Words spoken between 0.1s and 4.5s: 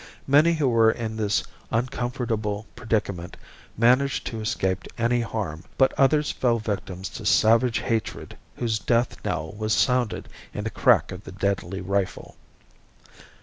Many who were in this uncomfortable predicament managed to